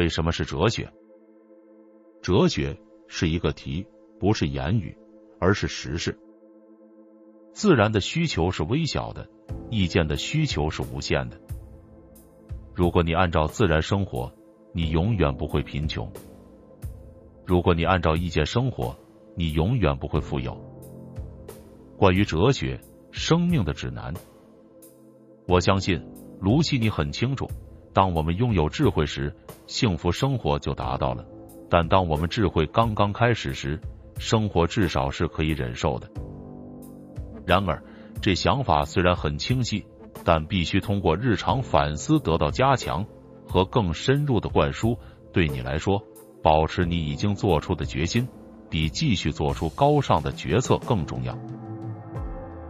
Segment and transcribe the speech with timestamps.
[0.00, 0.90] 为什么是哲学？
[2.22, 3.86] 哲学是一个题，
[4.18, 4.96] 不是言语，
[5.38, 6.18] 而是实事。
[7.52, 9.28] 自然的需求是微小的，
[9.68, 11.38] 意见的需求是无限的。
[12.74, 14.32] 如果你按照自然生活，
[14.72, 16.06] 你永远不会贫穷；
[17.44, 18.96] 如果你按照意见生活，
[19.36, 20.56] 你永远不会富有。
[21.98, 22.80] 关于哲学，
[23.10, 24.14] 生命的指南，
[25.46, 26.02] 我相信
[26.40, 27.46] 卢西，你很清楚，
[27.92, 29.34] 当我们拥有智慧时，
[29.66, 31.24] 幸福生活就达到了；
[31.68, 33.80] 但当我们智慧刚刚开始时，
[34.18, 36.08] 生活至少是可以忍受的。
[37.46, 37.82] 然而，
[38.22, 39.84] 这想法虽然很清晰，
[40.24, 43.04] 但必须通过日常反思得到加强
[43.48, 44.96] 和更深入的灌输。
[45.32, 46.00] 对你来说，
[46.42, 48.28] 保持你已经做出的决心，
[48.68, 51.36] 比继续做出高尚的决策更重要。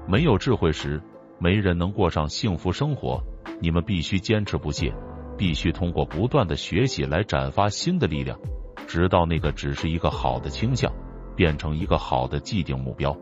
[0.08, 1.02] 没有智慧时，
[1.38, 3.22] 没人能过上幸福生活。
[3.62, 4.94] 你们必须坚持不懈，
[5.40, 8.38] 必须通过不断的学习来展发新的力量，
[8.86, 10.92] 直到那个只是一个好的倾向
[11.34, 13.16] 变成一个好的既定目标。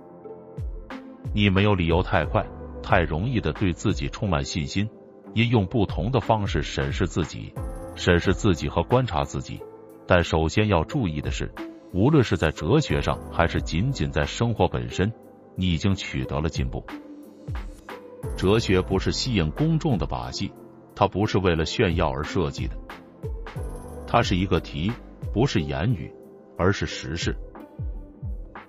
[1.33, 2.45] 你没有理由太快、
[2.83, 4.91] 太容易的对自己充满信心，
[5.35, 7.55] 应用不同的方式审视自己、
[7.95, 9.63] 审视自己和观察自己。
[10.05, 11.55] 但首先要注意的是，
[11.95, 15.13] 无论是在哲学上，还是仅仅在生活本身，
[15.55, 16.85] 你已经取得了进步。
[18.37, 20.51] 哲学不是吸引公众的把戏，
[20.99, 22.75] 它不是为了炫耀而设计的，
[24.05, 24.91] 它是一个题，
[25.33, 26.13] 不是言语，
[26.57, 27.37] 而是实事。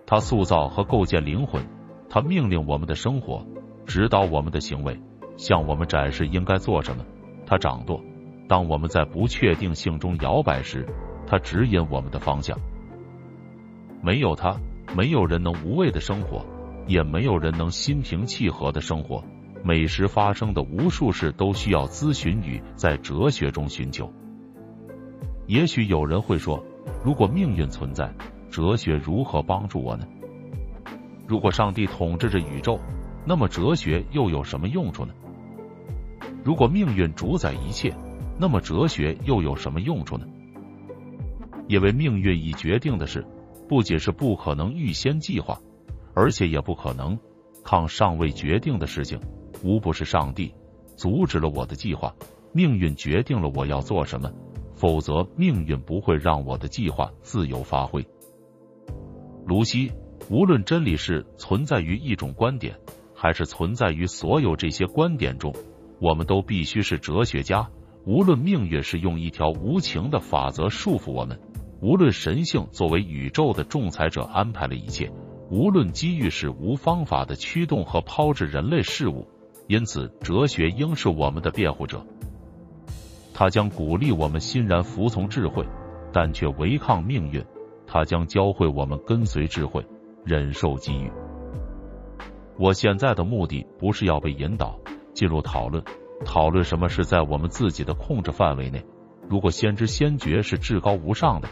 [0.06, 1.66] 它塑造和构建灵魂。
[2.08, 3.44] 他命令我们的生活，
[3.86, 5.00] 指导我们的行为，
[5.38, 7.04] 向我们展示应该做什么。
[7.48, 8.00] 他掌舵，
[8.48, 10.88] 当我们在不确定性中摇摆时，
[11.26, 12.56] 他指引我们的方向。
[14.04, 14.56] 没有他，
[14.96, 16.46] 没有人能无畏的生活，
[16.86, 19.24] 也没有人能心平气和的生活。
[19.64, 24.12] 每时发生的无数事都需要咨询与在哲学中寻求。
[25.48, 26.64] 也许有人会说，
[27.04, 28.14] 如果命运存在，
[28.50, 30.08] 哲学如何帮助我呢？
[31.28, 32.80] 如果上帝统治着宇宙，
[33.26, 35.14] 那么哲学又有什么用处呢？
[36.44, 37.94] 如果命运主宰一切，
[38.38, 40.26] 那么哲学又有什么用处呢？
[41.68, 43.26] 因为命运已决定的事，
[43.68, 45.60] 不仅是不可能预先计划，
[46.16, 47.20] 而且也不可能
[47.64, 49.20] 抗尚未决定的事情。
[49.64, 50.54] 无不是上帝
[50.96, 52.14] 阻止了我的计划，
[52.54, 54.32] 命运决定了我要做什么，
[54.76, 58.06] 否则命运不会让我的计划自由发挥。
[59.46, 59.92] 卢西。
[60.30, 62.78] 无论真理是存在于一种观点，
[63.16, 65.56] 还是存在于所有这些观点中，
[66.00, 67.68] 我们都必须是哲学家。
[68.06, 71.40] 无论命运是用一条无情的法则束缚我们，
[71.82, 75.12] 无论神性作为宇宙的仲裁者安排了一切，
[75.50, 79.28] 无论机遇是无方法的驱动和抛掷人类事物，
[79.70, 82.04] 因此哲学应是我们的辩护者。
[83.36, 85.64] 他将鼓励我们欣然服从智慧，
[86.12, 87.46] 但却违抗命运。
[87.86, 89.86] 他将教会我们跟随智慧。
[90.26, 91.12] 忍受机遇。
[92.58, 94.78] 我现在的目的不是要被引导
[95.14, 95.84] 进入讨论，
[96.26, 98.84] 讨论什么是在我们自己的控制范围内。
[99.30, 101.48] 如果先知先觉是至高无上的，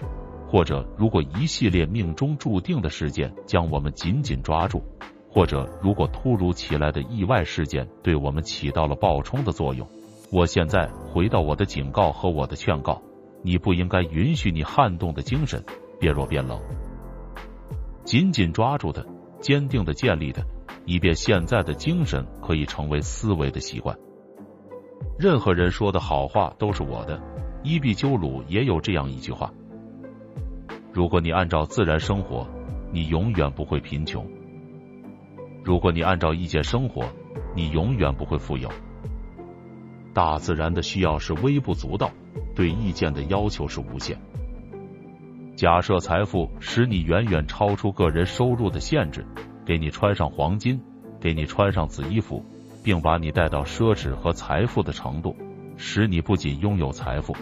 [0.49, 4.83] 或者如果一系列命中注定的事件将我们紧紧抓住，
[5.37, 9.87] 或者如果突如其来的意外事件对我们起到了爆冲的作用，
[10.31, 13.03] 我现在回到我的警告和我的劝告：
[13.43, 15.63] 你不应该允许你撼动的精神
[15.99, 16.59] 变弱变冷。
[18.03, 19.05] 紧紧抓住它，
[19.39, 20.41] 坚定的建立它，
[20.87, 23.95] 以便现在的精神可以成为思维的习惯。
[25.19, 27.21] 任何人说的好话都是我的。
[27.63, 29.53] 伊壁鸠鲁也有这样一句话：
[30.91, 32.47] 如果你按照自然生活，
[32.91, 34.25] 你永远不会贫穷；
[35.67, 37.03] 如果你按照意见生活，
[37.53, 38.71] 你永远不会富有。
[40.13, 42.09] 大自然的需要是微不足道，
[42.55, 44.17] 对意见的要求是无限。
[45.57, 49.25] 假设财富使你远远超出个人收入的限制，
[49.65, 50.79] 给你穿上黄金，
[51.19, 52.45] 给你穿上紫衣服，
[52.81, 55.35] 并把你带到奢侈和财富的程度，
[55.75, 57.35] 使你不仅拥有财富，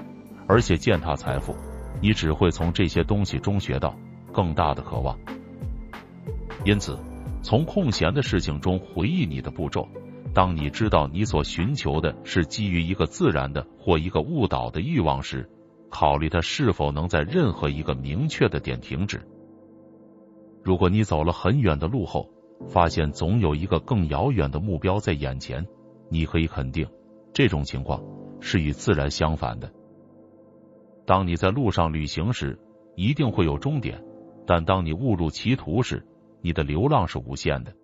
[0.48, 1.56] 而且践踏财富，
[2.01, 3.95] 你只会从这些东西中学到
[4.33, 5.16] 更大的渴望。
[6.63, 6.98] 因此，
[7.45, 9.88] 从空闲的事情中回忆你的步骤。
[10.33, 15.47] 当你知道你所寻求的是基于一个自然的或一个误导的欲望时。
[15.92, 19.21] 考虑它是否能在任何一个明确的点停止。
[20.63, 22.27] 如果你走了很远的路后，
[22.68, 25.65] 发现总有一个更遥远的目标在眼前，
[26.09, 26.86] 你可以肯定，
[27.31, 28.03] 这种情况
[28.41, 29.71] 是与自然相反的。
[31.06, 32.59] 当你在路上旅行时，
[32.95, 34.00] 一定会有终点；
[34.48, 36.06] 但当你误入歧途时，
[36.45, 37.75] 你的流浪是无限的。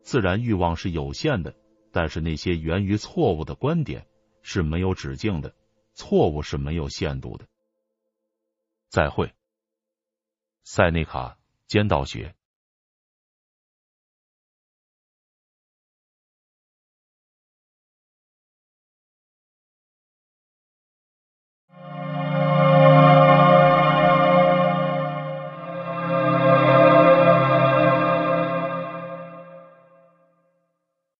[0.00, 1.54] 自然欲望是有限的，
[1.92, 4.06] 但是那些源于错误的观点
[4.40, 5.54] 是没有止境的。
[5.92, 7.46] 错误是没有限度的。
[8.88, 9.34] 再会。
[10.62, 11.36] 塞内卡，
[11.66, 12.34] 尖道学。